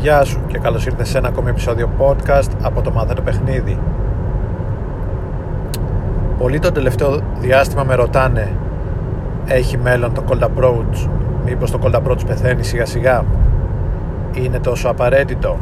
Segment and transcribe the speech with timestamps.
[0.00, 3.78] Γεια σου και καλώς ήρθες σε ένα ακόμη επεισόδιο podcast από το Μαθαίνω Παιχνίδι.
[6.38, 8.52] Πολλοί το τελευταίο διάστημα με ρωτάνε
[9.46, 11.08] έχει μέλλον το cold approach,
[11.44, 13.24] μήπως το cold approach πεθαίνει σιγά σιγά,
[14.32, 15.56] είναι τόσο απαραίτητο;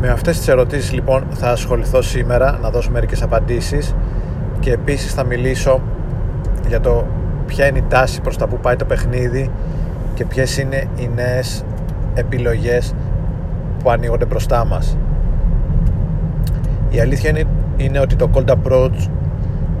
[0.00, 3.94] Με αυτές τις ερωτήσεις λοιπόν θα ασχοληθώ σήμερα να δώσω μερικές απαντήσεις
[4.60, 5.80] και επίσης θα μιλήσω
[6.68, 7.06] για το
[7.46, 9.50] ποια είναι η τάση προς τα που πάει το παιχνίδι
[10.14, 11.64] και ποιες είναι οι νέες
[12.14, 12.94] επιλογές
[13.82, 14.96] που ανοίγονται μπροστά μας.
[16.90, 17.44] Η αλήθεια είναι,
[17.76, 19.08] είναι ότι το cold approach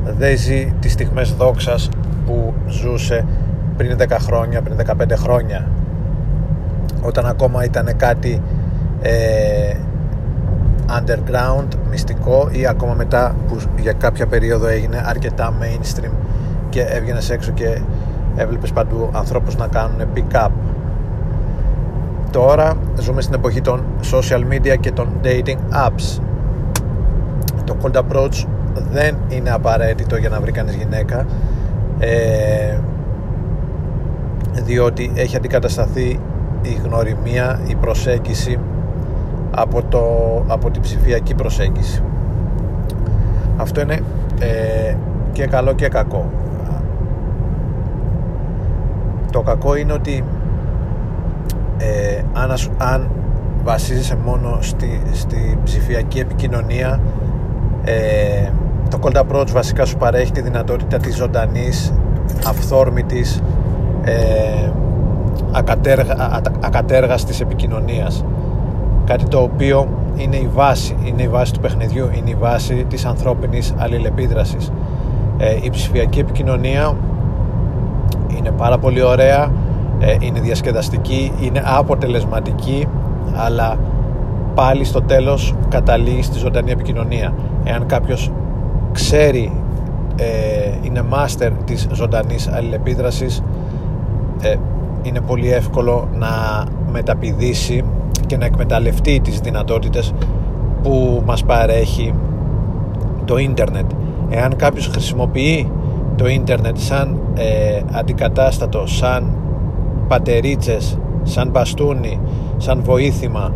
[0.04, 1.88] δεν ζει τις στιγμές δόξας
[2.26, 3.24] που ζούσε
[3.76, 5.68] πριν 10 χρόνια, πριν 15 χρόνια
[7.02, 8.42] όταν ακόμα ήταν κάτι
[9.02, 9.74] ε,
[10.88, 16.12] underground, μυστικό ή ακόμα μετά που για κάποια περίοδο έγινε αρκετά mainstream
[16.68, 17.80] και έβγαινες έξω και
[18.36, 20.50] έβλεπες παντού ανθρώπους να κάνουν pick up
[22.32, 26.20] τώρα ζούμε στην εποχή των social media και των dating apps.
[27.64, 28.46] Το cold approach
[28.90, 31.26] δεν είναι απαραίτητο για να βρει κανείς γυναίκα
[31.98, 32.78] ε,
[34.52, 36.20] διότι έχει αντικατασταθεί
[36.62, 38.58] η γνωριμία, η προσέγγιση
[39.50, 40.04] από, το,
[40.46, 42.02] από την ψηφιακή προσέγγιση.
[43.56, 44.00] Αυτό είναι
[44.40, 44.94] ε,
[45.32, 46.30] και καλό και κακό.
[49.32, 50.24] Το κακό είναι ότι
[51.78, 53.10] ε, αν, αν
[53.64, 57.00] βασίζεσαι μόνο στη, στη ψηφιακή επικοινωνία
[57.84, 58.48] ε,
[58.88, 61.92] το Cold Approach βασικά σου παρέχει τη δυνατότητα της ζωντανής
[62.46, 63.42] αυθόρμητης
[64.02, 64.70] ε,
[65.52, 68.24] ακατέργα, ακατέργαστης επικοινωνίας.
[69.04, 73.04] Κάτι το οποίο είναι η βάση είναι η βάση του παιχνιδιού είναι η βάση της
[73.04, 74.72] ανθρώπινης αλληλεπίδρασης.
[75.38, 76.96] Ε, η ψηφιακή επικοινωνία
[78.36, 79.42] είναι πάρα πολύ ωραία.
[79.42, 79.61] ε,
[80.20, 82.86] είναι διασκεδαστική, είναι αποτελεσματική
[83.34, 83.78] αλλά
[84.54, 87.34] πάλι στο τέλος καταλήγει στη ζωντανή επικοινωνία.
[87.64, 88.32] Εάν κάποιος
[88.92, 89.52] ξέρει
[90.16, 90.26] ε,
[90.82, 93.42] είναι μάστερ της ζωντανής αλληλεπίδρασης
[94.42, 94.54] ε,
[95.02, 96.28] είναι πολύ εύκολο να
[96.92, 97.84] μεταπηδήσει
[98.26, 100.14] και να εκμεταλλευτεί τις δυνατότητες
[100.82, 102.14] που μας παρέχει
[103.24, 103.90] το ίντερνετ.
[104.30, 105.70] Εάν κάποιος χρησιμοποιεί
[106.16, 109.36] το ίντερνετ σαν ε, αντικατάστατο σαν
[110.12, 112.20] πατερίτσες σαν μπαστούνι,
[112.56, 113.52] σαν βοήθημα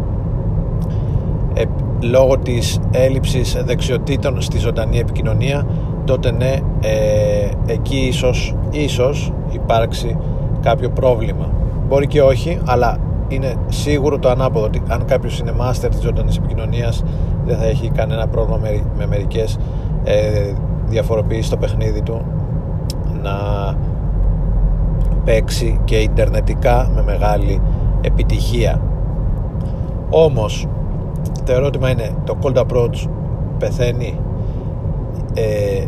[1.54, 1.62] ε,
[2.00, 5.66] λόγω της έλλειψης δεξιοτήτων στη ζωντανή επικοινωνία
[6.04, 10.16] τότε ναι ε, εκεί ίσως, ίσως υπάρξει
[10.60, 11.50] κάποιο πρόβλημα.
[11.88, 16.36] Μπορεί και όχι αλλά είναι σίγουρο το ανάποδο ότι αν κάποιος είναι μάστερ της ζωντανής
[16.36, 17.04] επικοινωνίας
[17.46, 19.58] δεν θα έχει κανένα πρόβλημα με, με μερικές
[20.04, 20.52] ε,
[20.86, 22.24] διαφοροποιήσεις στο παιχνίδι του
[23.22, 23.34] να
[25.26, 27.60] παίξει και ιντερνετικά με μεγάλη
[28.00, 28.80] επιτυχία.
[30.10, 30.66] Όμως
[31.44, 33.08] το ερώτημα είναι το cold approach
[33.58, 34.20] πεθαίνει.
[35.34, 35.84] Ε,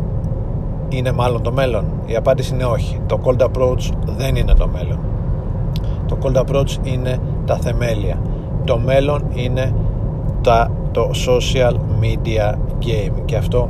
[0.89, 1.85] είναι μάλλον το μέλλον.
[2.07, 3.01] Η απάντηση είναι όχι.
[3.07, 4.99] Το cold approach δεν είναι το μέλλον.
[6.07, 8.21] Το cold approach είναι τα θεμέλια.
[8.65, 9.75] Το μέλλον είναι
[10.43, 12.55] τα, το social media
[12.85, 13.23] game.
[13.25, 13.69] Και αυτό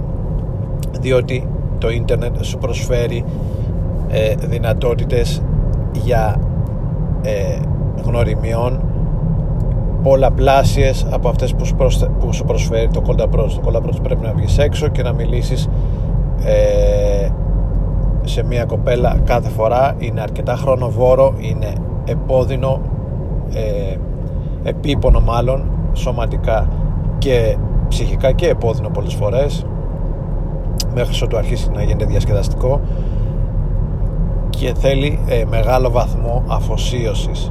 [1.00, 3.24] διότι το ίντερνετ σου προσφέρει
[4.08, 5.42] ε, δυνατότητες
[5.92, 6.36] για
[7.22, 7.58] ε,
[8.04, 8.80] γνωριμιών
[10.02, 11.76] πολλαπλάσιες από αυτές που σου,
[12.20, 13.50] που σου προσφέρει το Cold Approach.
[13.50, 15.68] Το Cold Approach πρέπει να βγεις έξω και να μιλήσεις
[16.44, 17.28] ε,
[18.24, 19.94] σε μια κοπέλα κάθε φορά.
[19.98, 21.72] Είναι αρκετά χρονοβόρο, είναι
[22.04, 22.80] επώδυνο,
[23.52, 23.96] ε,
[24.62, 26.68] επίπονο μάλλον, σωματικά
[27.18, 27.56] και
[27.88, 29.66] ψυχικά και επώδυνο πολλές φορές
[30.94, 32.80] μέχρι ότου αρχίσει να γίνεται διασκεδαστικό
[34.58, 37.50] και θέλει ε, μεγάλο βαθμό αφοσίωσης.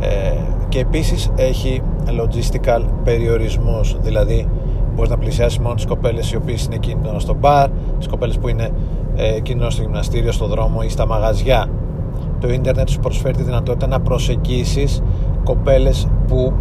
[0.00, 0.38] Ε,
[0.68, 3.96] και επίσης έχει logistical περιορισμούς.
[4.00, 4.48] Δηλαδή
[4.94, 8.48] μπορείς να πλησιάσεις μόνο τις κοπέλες οι οποίες είναι κίνδυνο στο μπαρ τις κοπέλες που
[8.48, 8.70] είναι
[9.16, 11.66] ε, κίνδυνο στο γυμναστήριο, στο δρόμο ή στα μαγαζιά.
[12.40, 15.02] Το ίντερνετ σου προσφέρει τη δυνατότητα να προσεγγίσεις
[15.44, 16.52] κοπέλες που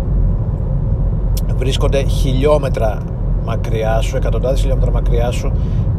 [1.55, 2.97] βρίσκονται χιλιόμετρα
[3.45, 5.51] μακριά σου, εκατοντάδες χιλιόμετρα μακριά σου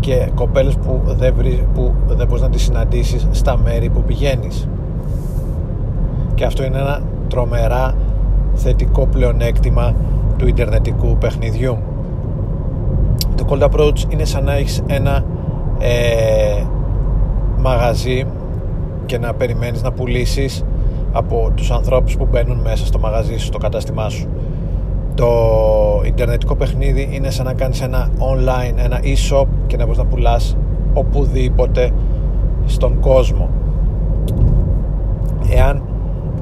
[0.05, 4.69] και κοπέλες που δεν, βρει, που δεν μπορείς να τις συναντήσεις στα μέρη που πηγαίνεις.
[6.35, 7.95] Και αυτό είναι ένα τρομερά
[8.55, 9.95] θετικό πλεονέκτημα
[10.39, 11.79] του ιντερνετικού παιχνιδιού.
[13.35, 15.25] Το cold approach είναι σαν να έχεις ένα
[15.79, 16.63] ε,
[17.59, 18.25] μαγαζί
[19.07, 20.65] και να περιμένεις να πουλήσεις
[21.13, 24.29] από τους ανθρώπους που μπαίνουν μέσα στο μαγαζί σου, στο κατάστημά σου
[25.15, 25.31] το
[26.05, 30.57] ιντερνετικό παιχνίδι είναι σαν να κάνεις ένα online, ένα e-shop και να μπορείς να πουλάς
[30.95, 31.91] οπουδήποτε
[32.67, 33.51] στον κόσμο.
[35.51, 35.83] Εάν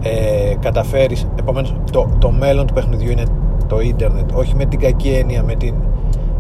[0.03, 3.25] ε, καταφέρεις επομένως το, το μέλλον του παιχνιδιού είναι
[3.67, 5.75] το ίντερνετ όχι με την κακή έννοια με την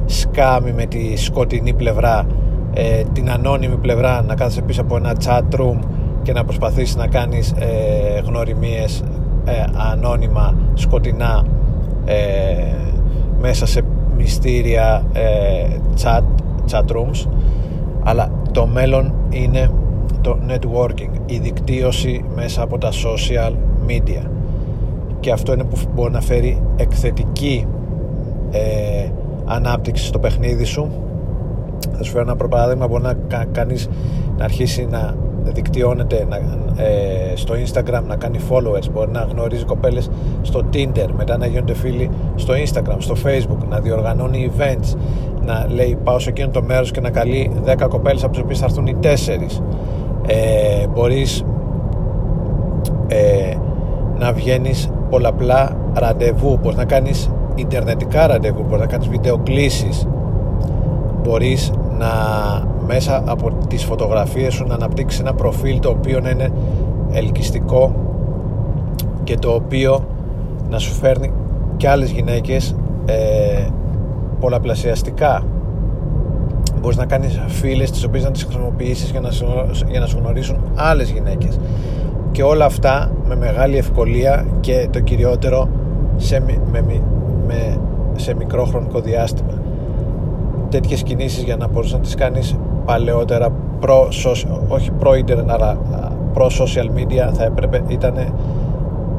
[0.06, 2.26] σκάμη με τη σκοτεινή πλευρά
[2.74, 5.78] ε, την ανώνυμη πλευρά να κάθεσαι πίσω από ένα chat room
[6.22, 9.04] και να προσπαθήσεις να κάνεις ε, γνωριμίες
[9.44, 9.52] ε,
[9.92, 11.61] ανώνυμα σκοτεινά ε,
[13.40, 13.82] μέσα σε
[14.16, 15.66] μυστήρια ε,
[16.02, 16.22] chat,
[16.70, 17.28] chat rooms.
[18.02, 19.70] Αλλά το μέλλον είναι
[20.20, 23.52] το networking η δικτύωση μέσα από τα social
[23.88, 24.26] media.
[25.20, 27.66] Και αυτό είναι που μπορεί να φέρει εκθετική
[28.50, 29.08] ε,
[29.44, 30.90] ανάπτυξη στο παιχνίδι σου.
[31.92, 33.88] Θα σου φέρω ένα προπαράδειγμα μπορεί να κάνεις
[34.36, 35.14] να αρχίσει να
[35.50, 36.36] δικτυώνεται να,
[36.82, 40.10] ε, στο Instagram να κάνει followers μπορεί να γνωρίζει κοπέλες
[40.42, 44.96] στο Tinder μετά να γίνονται φίλοι στο Instagram, στο Facebook να διοργανώνει events
[45.44, 48.58] να λέει πάω σε εκείνο το μέρος και να καλεί 10 κοπέλες από τις οποίες
[48.58, 49.06] θα έρθουν οι 4
[50.26, 51.44] ε, μπορείς
[53.08, 53.54] ε,
[54.18, 60.06] να βγαίνεις πολλαπλά ραντεβού μπορείς να κάνεις ιντερνετικά ραντεβού μπορείς να κάνεις βιντεοκλήσεις
[61.22, 66.52] μπορείς να μέσα από τις φωτογραφίες σου να αναπτύξεις ένα προφίλ το οποίο να είναι
[67.12, 67.94] ελκυστικό
[69.24, 70.04] και το οποίο
[70.70, 71.32] να σου φέρνει
[71.76, 73.66] και άλλες γυναίκες ε,
[74.40, 75.42] πολλαπλασιαστικά.
[76.80, 79.28] Μπορείς να κάνεις φίλες τις οποίες να τις χρησιμοποιήσεις για να,
[79.90, 81.58] για να σου γνωρίσουν άλλες γυναίκες.
[82.32, 85.68] Και όλα αυτά με μεγάλη ευκολία και το κυριότερο
[86.16, 86.40] σε,
[86.72, 86.84] με,
[87.46, 87.78] με,
[88.16, 89.61] σε μικρό χρονικό διάστημα
[90.72, 94.08] τέτοιες κινήσεις για να μπορείς να τις κάνεις παλαιότερα προ,
[94.68, 95.78] όχι προ ίντερνετ αλλά
[96.32, 98.14] προ social media θα έπρεπε ήταν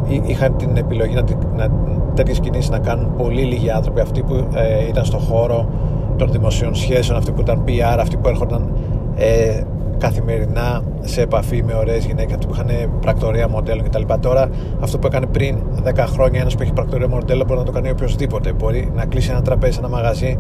[0.08, 1.24] είχαν την επιλογή να,
[1.56, 1.68] να,
[2.14, 5.70] τέτοιες κινήσεις να κάνουν πολύ λίγοι άνθρωποι αυτοί που ε, ήταν στο χώρο
[6.18, 8.70] των δημοσίων σχέσεων αυτοί που ήταν PR αυτοί που έρχονταν
[9.16, 9.62] ε,
[9.98, 14.14] καθημερινά σε επαφή με ωραίες γυναίκες, αυτοί που είχαν πρακτορία μοντέλων κτλ.
[14.20, 14.50] Τώρα,
[14.80, 17.90] αυτό που έκανε πριν 10 χρόνια ένας που έχει πρακτορία μοντέλο μπορεί να το κάνει
[17.90, 18.54] οποιοδήποτε.
[18.54, 20.38] Μπορεί να κλείσει ένα τραπέζι, ένα μαγαζί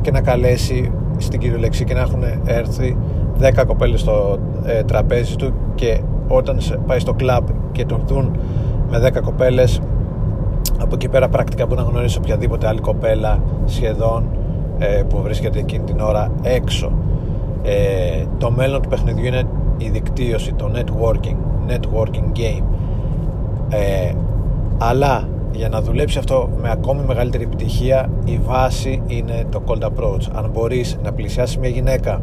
[0.00, 2.96] και να καλέσει στην κυριολεξία και να έχουν έρθει
[3.40, 8.36] 10 κοπέλες στο ε, τραπέζι του και όταν πάει στο κλαμπ και τον δουν
[8.90, 9.80] με 10 κοπέλες
[10.80, 14.28] από εκεί πέρα πρακτικά μπορεί να γνωρίσει οποιαδήποτε άλλη κοπέλα σχεδόν
[14.78, 16.92] ε, που βρίσκεται εκείνη την ώρα έξω
[17.62, 19.42] ε, το μέλλον του παιχνιδιού είναι
[19.76, 21.36] η δικτύωση, το networking
[21.68, 22.64] networking game.
[23.68, 24.12] Ε,
[24.78, 30.28] αλλά για να δουλέψει αυτό με ακόμη μεγαλύτερη επιτυχία η βάση είναι το cold approach.
[30.32, 32.20] Αν μπορείς να πλησιάσεις μια γυναίκα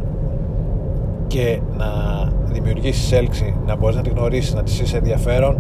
[1.28, 1.86] και να
[2.46, 5.58] δημιουργήσεις έλξη να μπορείς να τη γνωρίσεις, να της είσαι ενδιαφέρον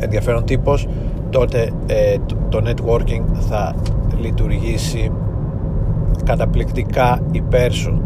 [0.00, 0.88] ενδιαφέρον τύπος
[1.30, 2.16] τότε ε,
[2.48, 3.74] το, networking θα
[4.20, 5.10] λειτουργήσει
[6.24, 8.02] καταπληκτικά υπέρ σου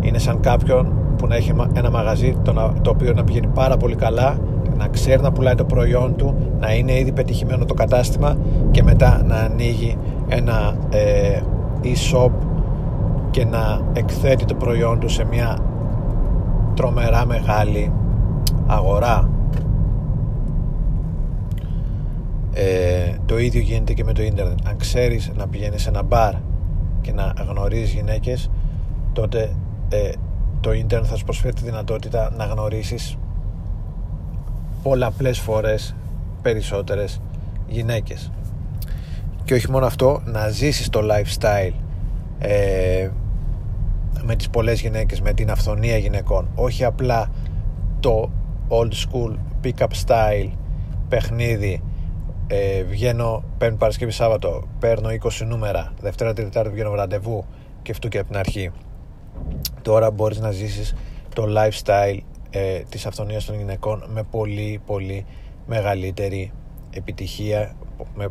[0.00, 3.94] είναι σαν κάποιον που να έχει ένα μαγαζί το, το οποίο να πηγαίνει πάρα πολύ
[3.94, 4.38] καλά
[4.78, 8.36] να ξέρει να πουλάει το προϊόν του, να είναι ήδη πετυχημένο το κατάστημα
[8.70, 9.96] και μετά να ανοίγει
[10.28, 11.40] ένα ε,
[11.82, 12.30] e-shop
[13.30, 15.58] και να εκθέτει το προϊόν του σε μια
[16.74, 17.92] τρομερά μεγάλη
[18.66, 19.30] αγορά.
[22.52, 24.58] Ε, το ίδιο γίνεται και με το ίντερνετ.
[24.68, 26.34] Αν ξέρεις να πηγαίνεις σε ένα μπαρ
[27.08, 28.50] και να γνωρίζεις γυναίκες
[29.12, 29.56] τότε
[29.88, 30.10] ε,
[30.60, 33.16] το ίντερνετ θα σου προσφέρει τη δυνατότητα να γνωρίσεις
[34.82, 35.94] πολλαπλές φορές
[36.42, 37.20] περισσότερες
[37.68, 38.30] γυναίκες.
[39.44, 41.72] Και όχι μόνο αυτό να ζήσεις το lifestyle
[42.38, 43.08] ε,
[44.22, 46.48] με τις πολλές γυναίκες με την αυθονία γυναικών.
[46.54, 47.30] Όχι απλά
[48.00, 48.30] το
[48.68, 50.50] old school pick-up style
[51.08, 51.82] παιχνίδι
[52.50, 57.44] ε, βγαίνω πέμπτη Παρασκευή Σάββατο παίρνω 20 νούμερα Δευτέρα Τετάρτη βγαίνω ραντεβού
[57.82, 58.70] και αυτού και από την αρχή.
[59.82, 60.94] Τώρα μπορείς να ζήσεις
[61.34, 62.18] το lifestyle
[62.50, 65.26] ε, της αυθονίας των γυναικών με πολύ πολύ
[65.66, 66.52] μεγαλύτερη
[66.90, 67.76] επιτυχία
[68.14, 68.28] με,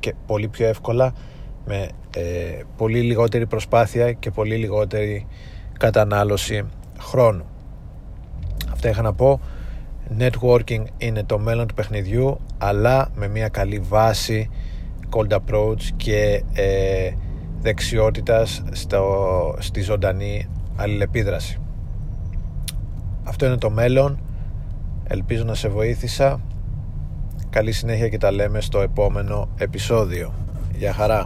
[0.00, 1.14] και πολύ πιο εύκολα
[1.64, 5.26] με ε, πολύ λιγότερη προσπάθεια και πολύ λιγότερη
[5.78, 6.64] κατανάλωση
[6.98, 7.44] χρόνου.
[8.72, 9.40] Αυτά είχα να πω
[10.18, 14.50] networking είναι το μέλλον του παιχνιδιού αλλά με μια καλή βάση
[15.10, 17.10] cold approach και ε,
[17.60, 21.58] δεξιότητας στο, στη ζωντανή αλληλεπίδραση.
[23.24, 24.18] Αυτό είναι το μέλλον.
[25.04, 26.40] Ελπίζω να σε βοήθησα.
[27.50, 30.32] Καλή συνέχεια και τα λέμε στο επόμενο επεισόδιο.
[30.76, 31.22] Γεια χαρά